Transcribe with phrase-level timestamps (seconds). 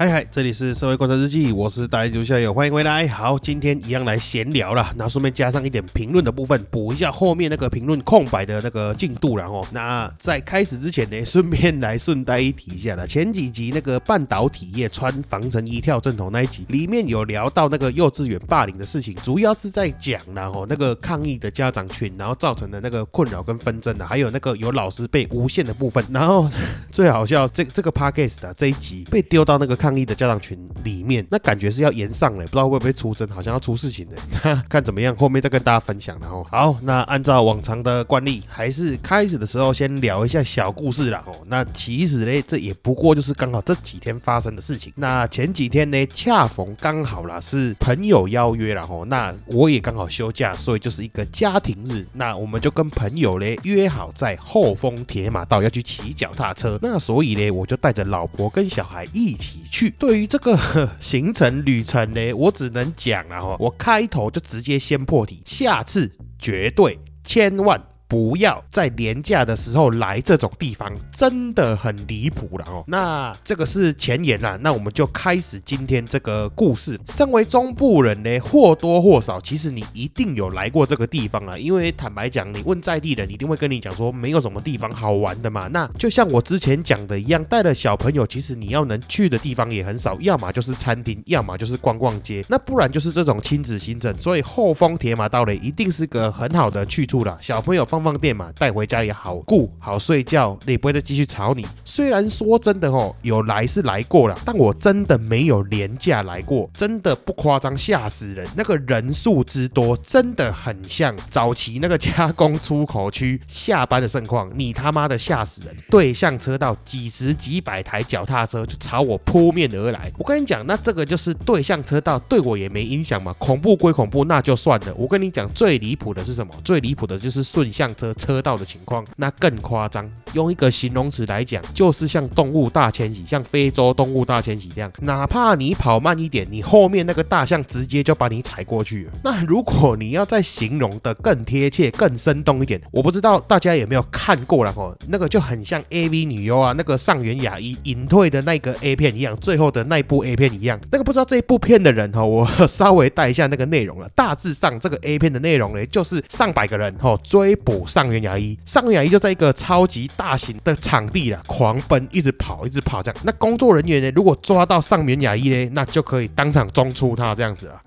[0.00, 3.08] 嗨嗨，这里是社会观察日记，我是大家校友，欢迎回来。
[3.08, 13.04] 好，今天一样来闲聊了，那顺便加上一点评论的部分，补一下后面那个评论空白的那个进度然后，那在开始之前呢，顺便来顺带一提一下了。
[13.08, 26.04] 前几集那个半导体业穿防尘衣跳正头那一集，里面有聊到那个幼稚园霸凌的事情，主要是在讲然后那个抗议的家长群，然后造成的那个困扰跟纷争的，还有那个有老师被诬陷的部分。
[26.12, 26.48] 然后
[26.92, 29.87] 最好笑，这这个 podcast 的这一集被丢到那个看。
[29.88, 34.16] 抗议的家长群里面，那感觉是要延上了，不知道会不会出征，好像要出事情的，
[34.68, 36.18] 看怎么样，后面再跟大家分享。
[36.20, 41.24] 然后，好，那按照往常的惯例，还是开始的时候先聊一下小故事啦。
[41.26, 44.92] 哦，那其实呢，这也不过就是刚好这几天发生的事情。
[44.94, 52.06] 那前几天呢，恰逢刚好啦，是朋友邀约了哦，那我也刚好休假，所以就是一个家庭日。
[52.12, 56.78] 那我们就跟朋友呢约好在后丰铁马道要去骑脚踏车。
[56.82, 59.77] 那所以呢，我就带着老婆跟小孩一起去。
[59.78, 60.58] 去对于这个
[60.98, 67.80] 行程旅程呢，我只能讲了哈，我开头就直接先破题，下次绝对千万。
[68.08, 72.82] 不要在廉价的时候来这种地方，真的很离谱了哦。
[72.86, 76.98] 那这个是前言啦，那我们就开始今天这个故事。
[77.06, 81.58] 身为中部人呢，或多或少，其实你一定有来过这个地方啊。
[81.58, 85.68] 因为坦白讲，你问在地人，一定会跟你讲说，没有什么地方好玩的嘛。
[85.68, 94.18] 那就像我之前讲的一样，带了小朋友，其实你要能去的地方也很少，要么就是餐厅，要么就是逛逛街，那不然就是这种亲子行程。
[94.18, 97.36] 所以后丰铁马道呢，一定是个很好的去处了。
[97.42, 97.97] 小朋友放。
[97.98, 101.66] 放放电嘛，带回家也好顾好睡觉，也不会再继续吵你。
[101.84, 108.46] 虽然说真的哦，有来是来过了，但我真的没有廉价来过，真的不夸张，吓死人。
[108.56, 114.50] 那个人数之多，真的很像早期那个加工出口区下班的盛况。
[114.54, 115.76] 你他妈的吓死人！
[115.90, 120.10] 对向车道几十几百台脚踏车就朝我扑面而来。
[120.18, 123.34] 我跟你讲，那这个就是对向车道，对我也没影响嘛。
[123.38, 124.94] 恐怖归恐怖，那就算了。
[124.94, 126.52] 我跟你讲，最离谱的是什么？
[126.64, 127.87] 最离谱的就是顺向。
[127.94, 130.08] 车车道的情况，那更夸张。
[130.34, 134.92] 用一个形容词来讲，就是像动物大迁徙，像非洲动物大迁徙这样。
[135.00, 139.08] 哪怕你跑慢一点，你后面那个大象直接就把你踩过去。
[139.24, 150.78] 那如果你要再形容的更贴切、更生动一点，我不知道大家有没有看过了哦，那个就很像 A V 女优啊，那个上原雅一隐退的那个 A 片一样，最后的那部 A 片一样。
[150.92, 154.08] 那个不知道这一部片的人哈，我稍微带一下那个内容了。
[154.14, 163.20] 大致上这个 A 片的内容呢，就是上百个人哈追捕上元牙医，上元牙医就在一个超级大型的场地了，狂奔，一直跑，一直跑这样。
[163.24, 167.80] 那工作人员呢，如果抓到上元牙医呢，那就可以当场中出他这样子了。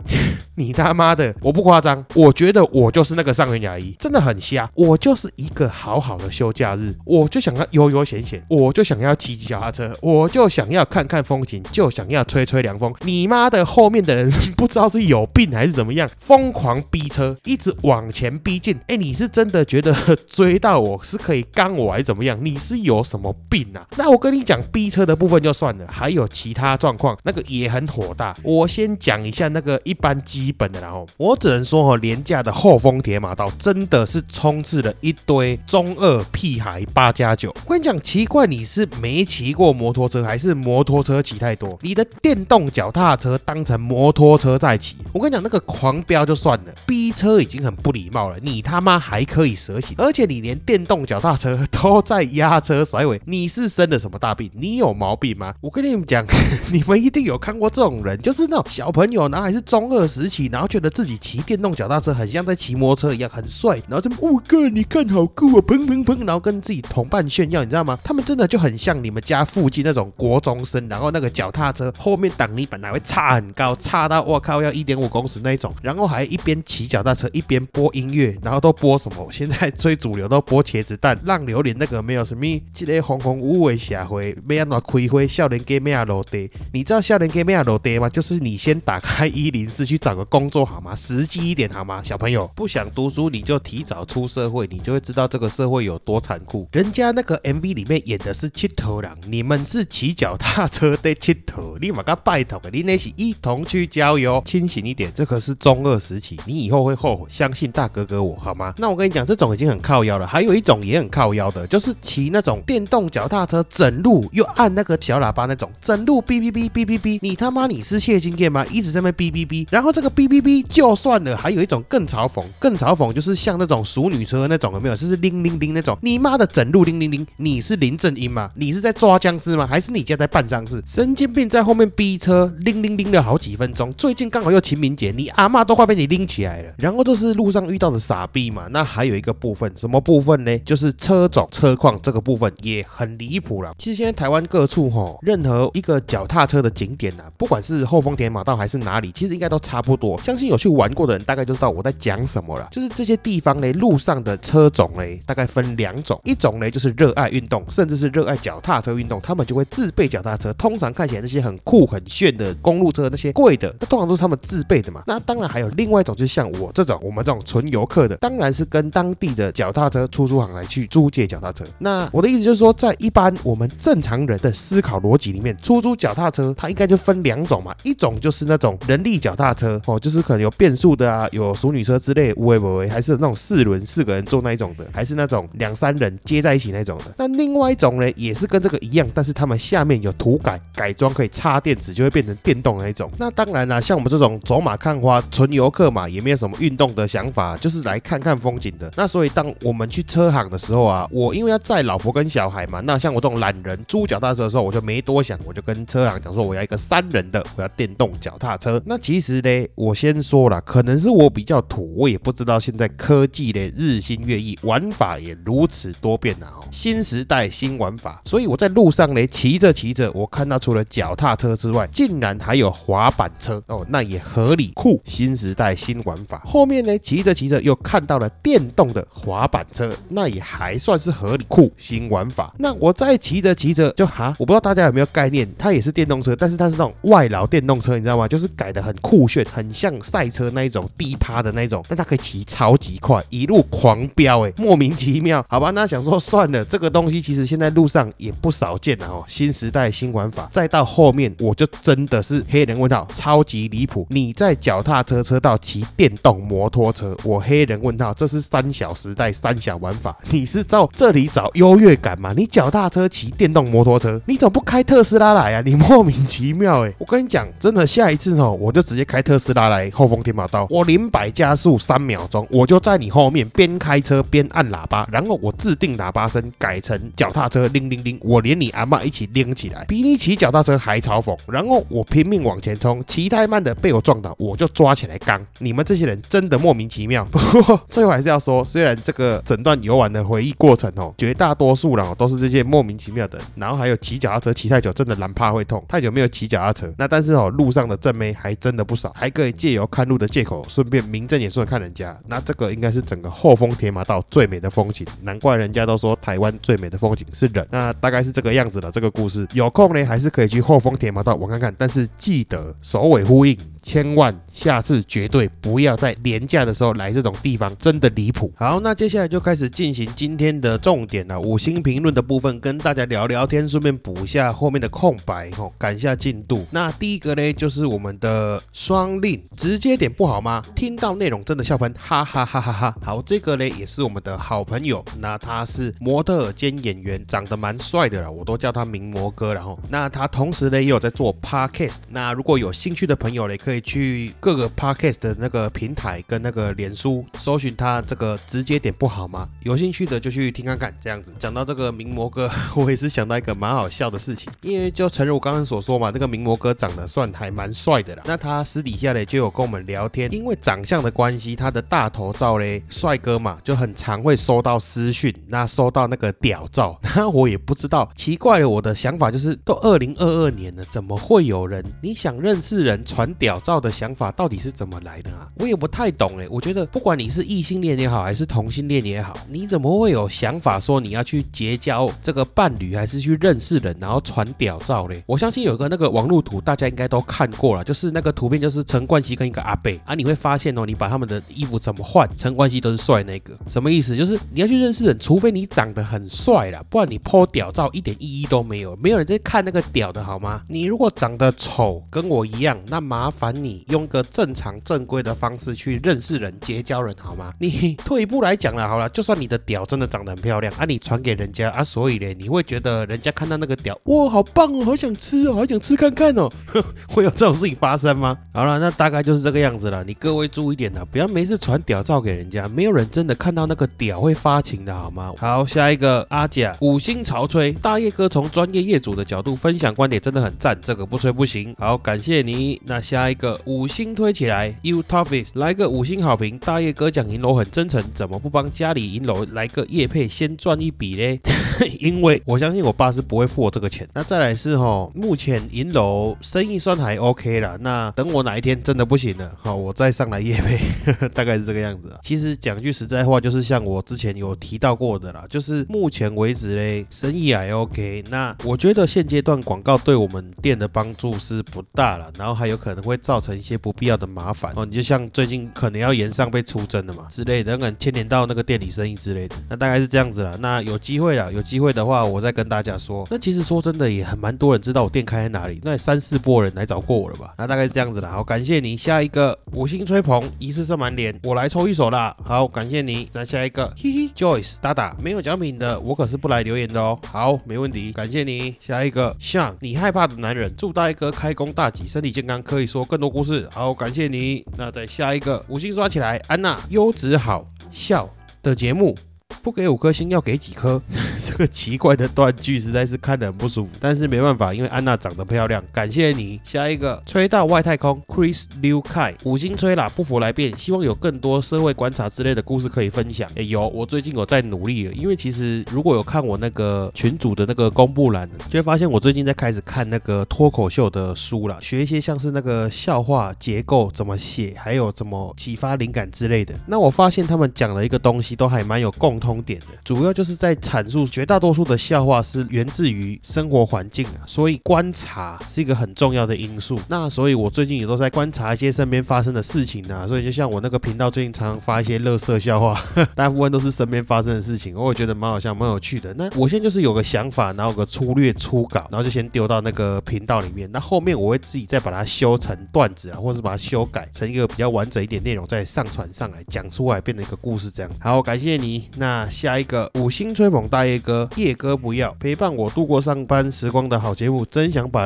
[0.61, 4.69] 你他妈的，我不夸张，我觉得我就是那个上元牙医，真的很瞎。
[4.75, 12.93] 我就是一个好好的休假日，我就想要悠悠闲闲，我就想要骑骑脚踏车，我就想要看看风景，就想要吹吹凉风。
[13.01, 18.79] 你妈的，后面的人不知道是有病还是怎么样，疯狂逼车，一直往前逼近。
[18.87, 19.91] 哎，你是真的觉得？
[20.27, 22.37] 追到我是可以刚我还是怎么样？
[22.41, 23.85] 你是有什么病啊？
[23.97, 28.35] 那我跟你讲逼车的部分就算了，还有其他状况，那个也很火大。
[28.43, 37.53] 我先讲一下那个一般机本的，然后我只能说哈，廉价的后丰铁马道真的是充斥了一堆中二屁孩八加九。
[37.65, 41.77] 我跟你讲，奇怪你是没骑过摩托车，还是摩托车骑太多？
[41.81, 44.97] 你的电动脚踏车当成摩托车在骑？
[45.13, 49.95] 我跟你讲，那个狂飙就算了，逼车已经很不礼貌了，你他妈还可以蛇行。
[49.97, 54.49] 而且你连电动脚踏车都在压车甩尾，你是生了什么大病？
[54.53, 55.53] 你有毛病吗？
[55.61, 56.25] 我跟你们讲，
[56.71, 67.97] 你们一定有看过这种人，就是那种小朋友，然后还是中二时期，然后觉得自己骑电动脚踏车很像在骑摩托车一样，很帅，然后这么，哦哥，你看好酷啊，砰砰砰，然后跟自己同伴炫耀，你知道吗？
[68.03, 79.27] 他们真的就很像你们家附近那种国中生，然后那个脚踏车后面挡泥板还会插很高，插到我靠要一点五公尺那一种，然后还一边骑脚踏车一边播音乐，然后都播什么？
[79.31, 85.27] 现在 最主流都播茄子蛋、浪榴莲那个没有什么，这个红红五的社会，要安怎开会？
[85.27, 86.49] 少年给咩落地？
[86.73, 88.09] 你知道少年给咩落地吗？
[88.09, 90.95] 就是你先打开一零四去找个工作好吗？
[90.95, 92.01] 实际一点好吗？
[92.03, 96.67] 小朋友不想读书，你就提早出社会，你就会知道这个社会有多残酷。
[96.71, 107.27] 人家那个 MV 里面演的是七头狼，你们是骑脚踏车的七头，立马个拜托，你那是一同去郊游，清醒一点，这可是中二时期，你以后会后悔。
[107.29, 108.73] 相信大哥哥我好吗？
[108.77, 118.65] 那我跟你讲，这种已经很靠腰了，还有一种也很靠腰的，就是骑那种电动脚踏车，整路又按那个小喇叭那种，整路哔哔哔哔哔哔，你他妈你是谢金燕吗？
[118.67, 124.95] 一直在那哔哔哔，然后这个哔哔哔就算了，还有一种更嘲讽，更嘲讽就是像那种熟女车那种有没有？
[124.95, 128.49] 就是铃铃铃那种，你妈的整路铃铃铃，你是林正英吗？
[128.55, 129.67] 你是在抓僵尸吗？
[129.67, 130.81] 还是你家在办丧事？
[130.85, 133.93] 神经病在后面逼车，铃铃铃了好几分钟。
[133.93, 136.73] 最近刚好又清明节，你阿妈都快被你拎起来了。
[136.77, 138.67] 然后这是路上遇到的傻逼嘛？
[138.71, 140.57] 那还有一个部分，什么部分呢？
[140.59, 143.71] 就是车种车况这个部分也很离谱了。
[143.77, 149.91] 其实现在台湾各处吼，任何一个脚踏车的景点呐，不管是后丰田马道还是哪里，其实应该都差不。
[150.01, 152.67] 多相信有去玩过的人，大概就知道我在讲什么了。
[152.71, 160.51] 就是这些地方呢，路上的车种呢，大概分两种，一种呢就是热爱运动，甚至是热爱脚踏车运动，他们就会自备脚踏车。
[160.53, 165.03] 通常看起来那些很酷很炫的公路车，那些贵的，那通常都是他们自备的嘛。
[165.05, 171.63] 那当然还有另外一种，就是像我这种，我们这种纯游客的，当然是跟当地的脚踏车出租行来去租借脚踏车。
[171.79, 187.05] 那我的意思就是说，在一般我们正常人的思考逻辑里面，出租脚踏车它应该就分两种嘛，一种就是那种人力脚踏车哦，就是可能有变速的啊，有熟女车之类，无为不为，还是那种四轮四个人坐那一种的，还是那种两三人接在一起那种的。
[187.17, 193.11] 那另外一种呢，也是跟这个一样，但是他们下面有涂改改装，可以插电池，就会变成电动那一种。
[193.17, 198.91] 那当然啦，像我们这种走马看花纯游客嘛，也没有什么运动的想法，就是来看看风景的。
[198.95, 208.81] 那所以当我们去车行的时候啊，我因为要载老婆跟小孩嘛，那像我这种懒人租脚踏车的时候，我就没多想，我就跟车行讲说，我要一个三人的，我要电动脚踏车。
[208.85, 216.53] 那其实呢，我先说了，可能是我比较土，我也不知道现在科技的日新月异，玩法也如此多变啊！
[216.55, 225.01] 哦，新时代新玩法，所以我在路上呢骑着骑着，我看到除了脚踏车之外，竟然还有滑板车哦，那也合理酷。
[225.03, 232.53] 新时代新玩法，后面呢骑着骑着又看到了电动的滑板车，那也还算是合理酷新玩法。
[232.59, 238.27] 那我再骑着骑着就哈，我不知道大家有没有概念，它也是电动车，但是它是那种外劳电动车，你知道吗？
[238.27, 245.71] 就是改的很酷炫，很像赛车那一种低趴的那种，但它可以骑超级快，一路狂飙，哎，莫名其妙，好吧？
[245.71, 249.23] 那想说算了，这个东西其实现在路上也不少见了哦。
[249.27, 254.05] 新时代新玩法，再到后面我就真的是黑人问号，超级离谱！
[254.09, 262.33] 你在脚踏车车道骑电动摩托车，我黑人问号，这是三小时代三小玩法，你是照这里找优越感吗？
[262.35, 265.61] 你脚踏车骑电动摩托车，你怎么不开特斯拉来啊？
[265.65, 266.93] 你莫名其妙哎！
[266.97, 281.37] 我跟你讲，真的下一次哦，我就直接开特斯拉来后风天马道，我零百加速三秒钟，我就在你后面边开车边按喇叭，然后我制定喇叭声改成脚踏车铃铃铃，我连你阿妈一起拎起来，比你骑脚踏车还嘲讽。
[281.47, 285.45] 然后我拼命往前冲，骑太慢的被我撞倒，我就抓起来刚。
[285.59, 287.25] 你们这些人真的莫名其妙。
[287.31, 302.17] 不过最后还是要说，虽然这个整段游玩的回忆过程哦，绝大多数人哦都是这些莫名其妙的，然后还有骑脚踏车骑太久真的难怕会痛，太久没有骑脚踏车，那但是哦路上的正妹还真的不少，还可以借由看路的借口，顺便名正言顺的看人家。
[302.27, 307.67] 那这个应该是整个后丰铁马道最美的风景，难怪人家都说台湾最美的风景是人。
[307.71, 313.57] 那大概是这个样子的这个故事，有空呢还是可以去后丰铁马道玩看看，但是记得首尾呼应。
[313.81, 318.51] 千万下次绝对不要在廉价的时候来这种地方，真的离谱。
[318.55, 326.63] 好，那接下来就开始进行今天的重点了，五星评论的部分，跟大家聊聊天，顺便补一下后面的空白，吼，赶一下进度。
[326.69, 330.63] 那第一个呢，就是我们的双令，直接点不好吗？
[330.75, 332.95] 听到内容真的笑喷，哈哈哈哈哈。
[333.01, 339.55] 好，这个呢也是我们的好朋友，那他是模特兼演员，长得蛮帅的了，我都叫他名模哥。
[339.55, 343.70] 然后，那他同时呢也有在做 podcast，那如果有兴趣的朋友呢，可以。
[343.71, 349.47] 可以去各个 podcast 的那个平台跟那个脸书搜寻他这个直接点不好吗？
[349.63, 350.93] 有兴趣的就去听看看。
[350.99, 358.23] 这样子讲到这个名模哥，我也是想到一个蛮好笑的事情，因为就诚如我刚刚所说嘛，这个名模哥长得算还蛮帅的啦。
[358.25, 373.60] 那他私底下呢就有跟我们聊天，因为长相的关系，他的大头照嘞，帅哥嘛，就很常会收到私讯，那收到那个屌照，那我也不知道，奇怪了，我的想法就是，都二零二二年了，怎么会有人你想认识人传屌？
[373.63, 375.47] 照的想法到底是怎么来的啊？
[375.55, 376.47] 我也不太懂哎。
[376.49, 385.23] 我觉得不管你是异性恋也好，还是同性恋也好，你怎么会有想法说你要去结交这个伴侣，还是去认识人，然后传屌照嘞？
[385.25, 394.15] 我相信有个那个网络图，大家应该都看过了，就是那个图片就是陈冠希跟一个阿贝啊，你会发现哦，你把他们的衣服怎么换，陈冠希都是帅那个，什么意思？
[394.15, 400.61] 就是你要去认识人，除非你长得很帅啦，不然你泼屌照一点意义都没有，没有人在看那个屌的好吗？
[400.67, 407.53] 你如果长得丑，跟我一样，那麻烦你用个正常正规的方式去认识人、结交人，好吗？
[407.59, 416.49] 你退一步来讲了，好了，就算你的屌真的长得很漂亮啊，你传给人家啊，所以呢，你会觉得人家看到那个屌，哇，好棒哦，好想吃哦，好想吃看看哦，
[417.09, 418.37] 会有这种事情发生吗？
[418.53, 420.03] 好了，那大概就是这个样子了。
[420.03, 425.33] 你各位注意点了，不要没事传屌照给人家，没有人真的看到那个屌会发情的好吗？
[425.37, 431.75] 好，下一个阿甲五星潮吹大叶哥从专业业主的角度分享观点真的很赞，这个不吹不行。
[431.77, 432.81] 好，感谢你。
[432.85, 436.59] 那下一个五星推起来，You t o p i s 来个五星好评。
[436.59, 441.39] 大叶哥讲银楼很真诚，怎么不帮家里银楼来个叶配先赚一笔嘞？
[441.99, 444.07] 因为我相信我爸是不会付我这个钱。
[444.13, 447.75] 那再来是哈，目前银楼生意算还 OK 了。
[447.79, 450.79] 那等我哪一天真的不行了，好，我再上来叶配，
[451.33, 452.15] 大概是这个样子。
[452.21, 458.23] 其实讲句实在话，就是像我之前有提到过的啦，就是目前为止嘞，生意还 OK。
[458.29, 464.85] 那我觉得现阶段广告对我们店的帮助是不大了，然后还有可能会造造成一些不必要的麻烦哦。
[464.85, 469.55] 你就像最近可能要延上被出征的嘛之类的，可能牵连到那个店里生意之类的。
[469.69, 470.57] 那大概是这样子了。
[470.57, 473.25] 那有机会了，有机会的话，我再跟大家说。
[473.31, 477.53] 那其实说真的，也很蛮多人知道我店开在哪里，那三四波人来找过我了吧？
[477.57, 478.29] 那大概是这样子了。
[478.29, 478.97] 好，感谢你。
[478.97, 482.35] 下一个五星吹捧，一次射满脸，我来抽一手啦。
[482.43, 483.29] 好，感谢你。
[483.31, 487.17] 那下一个，嘿嘿，Joyce，打打，没有奖品的，我可是不来留言的哦。
[487.25, 488.75] 好，没问题，感谢你。
[488.81, 493.65] 下一个，像你害怕的男人，祝大一哥开工大吉，身体健康，可以说更多故事。
[493.71, 494.65] 好，感谢你。
[494.75, 498.27] 那在下一个，五星刷起来，安娜，优质好笑
[498.63, 499.15] 的节目。
[499.61, 501.01] 不给五颗星，要给几颗？
[501.43, 503.91] 这个奇怪的断句实在是看得很不舒服。
[503.99, 505.83] 但是没办法，因为安娜长得漂亮。
[505.91, 506.59] 感谢你。
[506.63, 510.77] 下一个，吹到外太空，Chris Liu Kai，五星吹啦，不服来辩。
[510.77, 513.49] 希望有更多社会观察之类的故事可以分享。
[513.55, 515.13] 哎，有，我最近有在努力了。
[515.13, 526.73] 因为其实如果有看我那个群主的那个公布栏，就会发现我最近在开始看那个脱口秀的书了，学一些像是那个笑话结构怎么写，还有怎么启发灵感之类的。
[526.87, 529.40] 那我发现他们讲了一个东西都还蛮有共。
[529.41, 536.99] 通点的主要就是在阐述绝大多数的笑话是源自于生活环境啊，所以观察是一个很重要的因素。
[537.09, 543.03] 那所以我最近也都在观察一些身边发生的事情啊，所以就像我那个频道最近常常发一些乐色笑话，
[543.35, 546.33] 大部分都是身边发生的事情，我也觉得蛮好笑、蛮有趣的。
[546.35, 550.89] 那我现在就是有个想法，然后有个粗略初稿，然后就先丢到那个频道里面。
[550.91, 558.11] 那后面我会自己再把它修成段子啊，或者是把它修改成一个比较完整一点内容，再上传上来讲出来，变成一个故事这样。
[558.19, 559.09] 好，感谢你。
[559.17, 565.25] 那那下一个五星吹捧大叶哥，叶哥不要陪伴我度过上班时光的好节目，真想把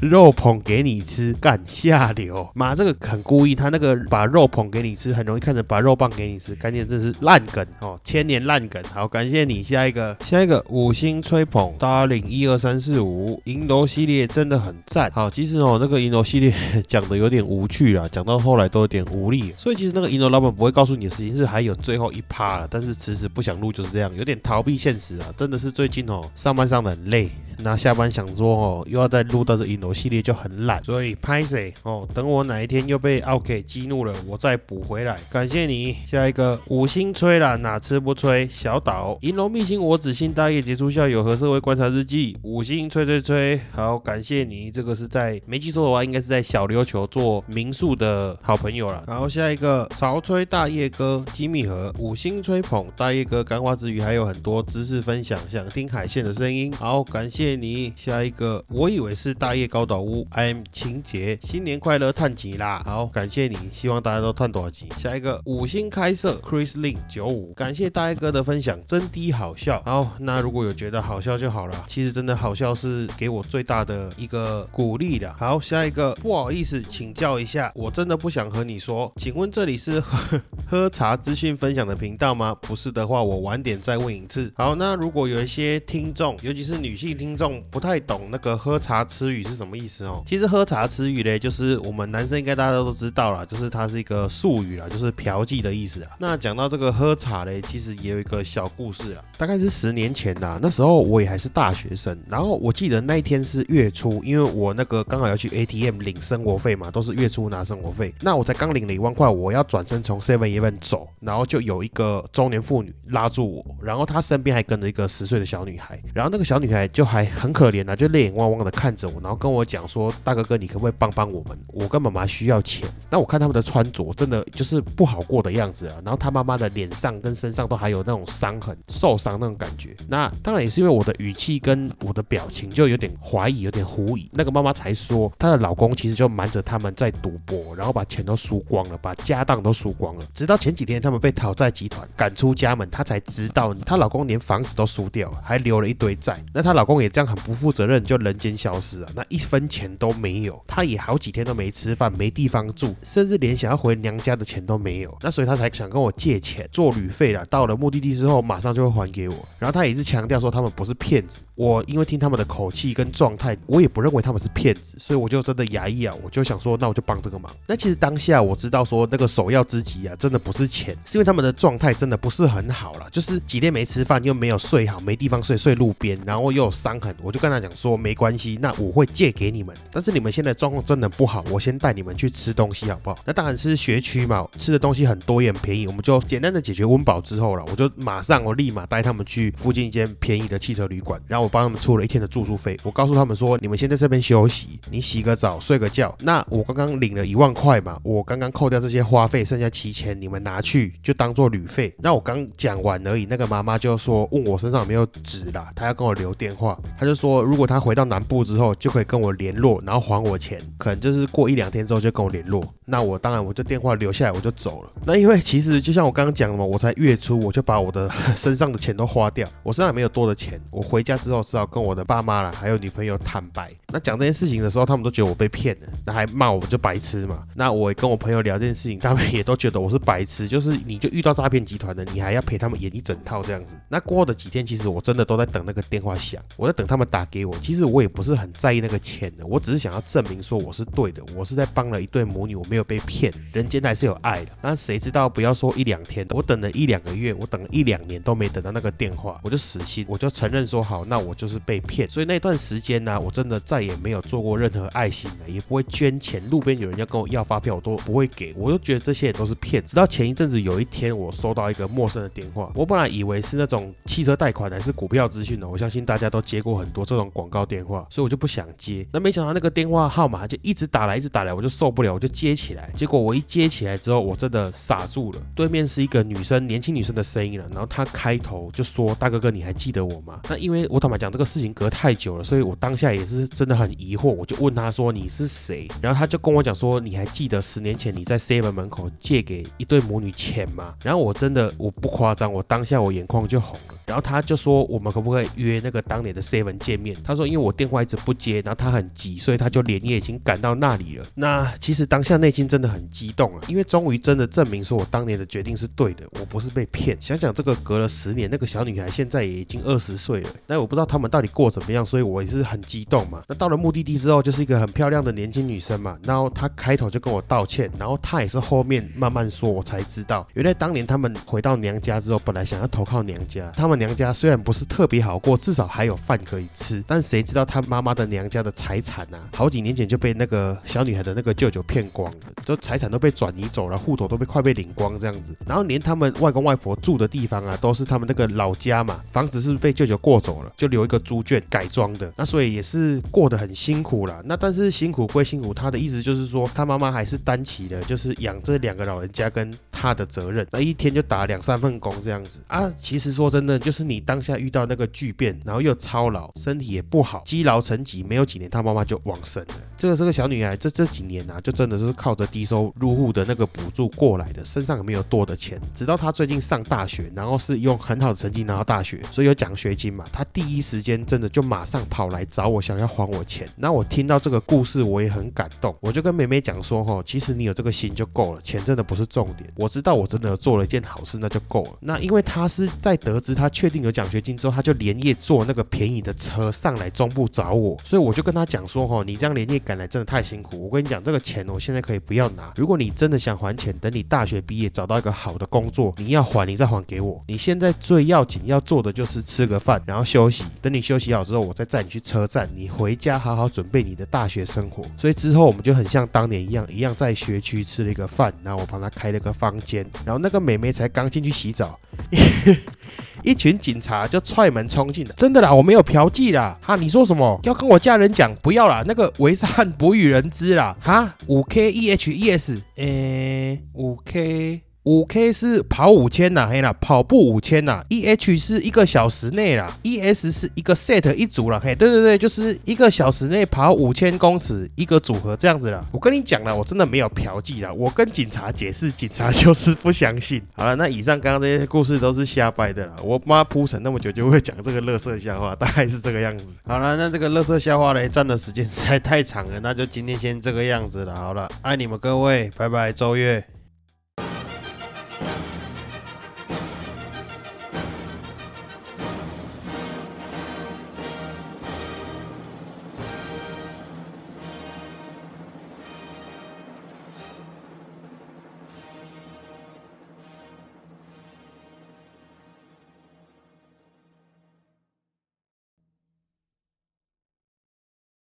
[0.00, 2.48] 肉捧给你吃，干下流！
[2.54, 8.80] 妈，这个很故意，他那个把肉捧给你吃，很容易看成把肉棒给你吃，感觉这是烂梗哦，千年烂梗。
[8.92, 9.62] 好，感谢你。
[9.62, 15.10] 下一个，下一个五星吹捧 Darling 一二三四五银楼系列真的很赞。
[15.12, 16.54] 好，其实哦，那个银楼系列
[16.86, 22.90] 讲的有点无趣啊，讲到后来都有点无力，所以其实那个银楼老板不会告诉你的事情是还有最后一趴了，但是。
[23.00, 25.32] 迟迟不想录就是这样，有点逃避现实啊！
[25.34, 27.30] 真的是最近哦，上班上的很累。
[27.62, 32.06] 那下班想说哦，又要再录到这影楼系列就很懒，所以拍谁哦？
[32.14, 35.18] 等我哪一天又被 OK 激怒了，我再补回来。
[35.30, 38.46] 感谢你，下一个五星吹了，哪次不吹？
[38.52, 43.58] 小岛银龙秘辛，我只信大业杰出校友和社会观察日记，五星吹吹吹。
[43.72, 49.02] 好，感谢你，这个是在没记错的话，应该是在小琉球做民宿的好朋友了。
[49.06, 56.70] 然后下一个潮吹大叶哥机密盒，五星吹捧大叶哥干花之余还有很多知识分享，想听海线的声音。
[56.74, 57.56] 好，感谢。
[57.60, 62.82] 你下一个，我以为是大业高岛屋，I'm 情节，新年快乐，探集啦！
[62.84, 64.86] 好，感谢你，希望大家都探多少集。
[64.98, 69.82] 下一个五星开设，Chris Lin 九五，感谢大哥的分享，真滴好笑。
[69.86, 75.34] 好，那如果有觉得好笑就好了，其实真的好笑是给我最大的一个鼓励的。
[75.38, 79.98] 好，下一个不好意思请教一下，我真的不想和你说，请问这里是
[80.68, 82.54] 喝茶资讯分享的频道吗？
[82.60, 84.52] 不是的话，我晚点再问一次。
[84.56, 87.30] 好，那如果有一些听众，尤其是女性听。
[87.30, 90.22] 众不太懂那个喝茶吃语是什么意思哦？
[90.24, 96.12] 其实喝茶吃鱼嘞，就是我们男生应该大家都知道了，就是它是一个术语啦，就是嫖妓的意思啊。
[96.18, 108.14] 那讲到这个喝茶嘞，其实也有一个小故事啊，大概是十年前呐，那时候我也还是大学生，然后我记得那一天是月初，因为我那个刚好要去 ATM 领生活费嘛，都是月初拿生活费。
[108.22, 121.58] 那我才刚领了一万块，我要转身从 Seven Eleven 走，然后就有一个中年妇女拉住我，然后她身边还跟着一个十岁的小女孩，然后那个小女孩就还很可怜啊，就泪眼汪汪的看着我，然后跟跟我讲说：“大哥哥，你可不可以帮帮我们？
[121.66, 129.96] 我跟妈妈需要钱。”那我看他们的穿着真的就是不好过的样子啊，然后他妈妈的脸上跟身上都还有那种伤痕，受伤那种感觉。
[130.08, 134.30] 那当然也是因为我的语气跟我的表情就有点怀疑，有点狐疑。
[134.32, 140.24] 那个妈妈才说，她的老公其实就瞒着他们在赌博，然后把钱都输光了，把家当都输光了。
[140.32, 146.38] 直到前几天他们被讨债集团赶出家门，她才知道她老公连房子都输掉了，还留了一堆债。
[146.52, 150.62] 那她老公也这样很不负责任，就人间消失了，那一分钱都没有。
[150.66, 155.16] 她也好几天都没吃饭，没地方住，甚至连想要回娘家的钱都没有。
[155.22, 157.44] 那所以她才想跟我借钱做旅费了。
[157.46, 159.48] 到了目的地之后，马上就会还给我。
[159.58, 161.38] 然后她也是强调说他们不是骗子。
[161.56, 167.54] 我因为听他们的口气跟状态，我也不认为他们是骗子，所以我就真的牙抑啊，我就想说，那我就帮这个忙。
[167.66, 177.14] 那其实当下我知道说那个首要之急啊，真的不是钱，是因为他们的状态真的不是很好了，就是几天没吃饭，又没有睡好，没地方睡，睡路边，然后又有伤痕。
[177.20, 183.18] 我就跟他讲说，没关系，那我会借给你们，但是你们现在状况真的不好，我先带你们去吃东西好不好？
[183.24, 192.76] 那当然是学区嘛，吃的东西很多也很便宜，我们就简单的解决温饱之后了，我就马上我立马带他们去附近一间便宜的汽车旅馆，然后我帮他们出了一天的住宿费。
[192.82, 196.14] 我告诉他们说，你们先在这边休息，你洗个澡，睡个觉。
[196.20, 201.94] 那我刚刚领了一万块嘛，我刚刚扣掉这些花费，剩下七千，你们拿去就当做旅费。
[201.98, 212.64] 那我刚讲完而已，那个妈妈就说问我身上有没有纸啦，她要跟我留电话，她就说如果她回到南部之后就可以跟我联络，然后还我钱，可能就是过一两天之后就跟我联络。
[212.86, 214.90] 那我当然我就电话留下来，我就走了。
[215.04, 220.60] 那因为其实就像我刚刚讲的嘛，我才月初我就把我的身上的钱都花掉，我身上没有多的钱。
[220.70, 223.70] 我回家之后只好跟我的爸妈了，还有女朋友坦白。
[223.92, 227.44] 那讲这件事情的时候，他们都觉得我被骗了，那还骂我就白痴嘛。
[227.54, 233.76] 那我跟我朋友聊这件事情，他们也都觉得我是白痴，就是你就遇到诈骗集团的，你还要陪他们演一整套这样子。
[233.88, 237.54] 那过后的几天，其实我真的都在等那个电话响，我在等他们打给我。
[237.62, 243.32] 其实我也不是很在意那个钱的，我只是想要证明说我是对的，我是在帮了一对母女，我没有被骗。
[243.52, 252.08] 人间还是有爱的，但谁知道不要说一两天，我等了一两个月，我等了一两年都没等到那个电话，我就死心，我就承认说好，那我就是被骗。
[252.08, 259.84] 所以那段时间呢，我真的再也没有做过任何爱心了，也不会捐钱，路边有人要跟我要发票，我都不会给，我就觉得这些都是骗。
[259.86, 268.89] 直到前一阵子有一天，我收到一个陌生的电话，我本来以为是那种汽车贷款还是股票资讯的，我相信大家都接过很多这种广告电话，所以我就不想接。
[269.12, 275.42] 那没想到那个电话号码就一直打来，一直打来，我就受不了，我就接起来，结果我一接起来之后，我真的傻住了。
[275.54, 277.66] 对面是一个女生，年轻女生的声音了。
[277.70, 284.28] 然后她开头就说：“大哥哥，你还记得我吗？”那因为我坦白讲，这个事情隔太久了，所以我当下也是真的很疑惑。
[284.30, 293.94] 我就问她说：“你是谁？”然后她就跟我讲说：“你还记得十年前你在 seven 门口借给一对母女钱吗？”然后我真的我不夸张，我当下我眼眶就红了。
[294.06, 307.16] 然后她就说：“我们可不可以约那个当年的 seven 见面？”她说：“因为我电话一直不接，然后她很急，所以她就连夜已经赶到那里了。”那其实当下内心真的很激动啊，因为终于真的证明说我当年的决定是对的，我不是被骗。
[307.20, 313.42] 想想这个隔了十年，那个小女孩现在也已经二十岁了，但我不知道他们到底过怎么样，所以我也是很激动嘛。
[313.48, 344.40] 那到了目的地之后，就是一个很漂亮的年轻女生嘛，然后她开头就跟我道歉，然后她也是后面慢慢说，我才知道原来当年他们回到娘家之后，本来想要投靠娘家，他们娘家虽然不是特别好过，至少还有饭可以吃，但谁知道她妈妈的娘家的财产啊，好几年前就被那个小女孩的那个舅舅骗光了，就财产都被转移走了，户头都被快被领光这样子，然后连他们外公外婆住的地方啊，都是他们那个老家嘛，房子是被舅舅过走了，就留一个猪圈改装的，那所以也是过得很辛苦啦。
[344.44, 352.90] 那但是辛苦归辛苦，他的意思就是说，他妈妈还是担起了就是养这两个老人家跟他的责任，那一天就打两三份工这样子啊。
[352.98, 359.74] 其实说真的，就是你当下遇到那个巨变，然后又操劳，身体也不好，积劳成疾，没有几年他妈妈就往生了。
[359.96, 365.80] 这个这个小女孩，这这几年啊，就真的是靠着低收入户的那个补助过来的，身上也没有多的钱。
[365.94, 373.68] 直到她最近上大学，然后是用很好的成绩拿到大学，所以有奖学金嘛，她第一时间真的就马上跑来找我，想要还我钱。
[373.76, 379.68] 那我听到这个故事，我也很感动，我就跟妹妹讲说，哈，其实你有这个心就够了，钱真的不是重点。
[379.76, 381.92] 我知道我真的做了一件好事，那就够了。
[382.00, 390.84] 那因为她是在得知她确定有奖学金之后，她就连夜坐那个便宜的车上来中部找我，所以我就跟跟他讲说，哈，你这样连夜赶来真的太辛苦。
[390.84, 392.72] 我跟你讲，这个钱我现在可以不要拿。
[392.74, 397.40] 如果你真的想还钱，等你大学毕业找到一个好的工作，你要还，你再还给我。
[397.46, 400.64] 你现在最要紧要做的就是吃个饭，然后休息。
[400.82, 405.04] 等你休息好之后，我再载你去车站，你回家好好准备你的大学生活。
[405.16, 411.98] 所以之后我们就很像当年一样，一样在学区吃了一个饭，然后我帮他开了个房间，然后那个美眉才刚进去洗澡。
[413.42, 417.58] 一群警察就踹门冲进来，真的啦，我没有嫖妓啦，哈，你说什么？
[417.62, 418.54] 要跟我家人讲？
[418.62, 424.82] 不要啦，那个为善不与人知啦，哈，五 K E H E S，诶，五 K。
[425.04, 428.04] 五 K 是跑五千呐，嘿啦，跑步五千呐。
[428.10, 436.04] E H 是一个小时内啦，E S 是一个 set 一组了，嘿，对对对，就是一个小时内跑五千公尺一个组合这样子啦。
[436.12, 440.60] 我跟你讲了，我真的没有嫖妓啦，我跟警察解释，警察就是不相信。
[440.76, 446.66] 好了，那以上刚刚这些故事都是瞎掰的啦，我妈铺陈那么久就会讲这个乐色笑话，大概是这个样子。
[446.84, 451.34] 好了，那这个乐色笑话嘞，占的时间实在太长了，那就今天先这个样子了。
[451.34, 453.64] 好了，爱你们各位，拜拜，周月。